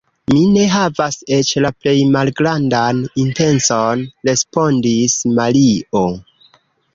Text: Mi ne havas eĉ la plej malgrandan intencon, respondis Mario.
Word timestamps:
Mi 0.35 0.39
ne 0.51 0.61
havas 0.75 1.17
eĉ 1.35 1.51
la 1.65 1.69
plej 1.83 1.93
malgrandan 2.15 3.03
intencon, 3.25 4.03
respondis 4.31 5.19
Mario. 5.37 6.05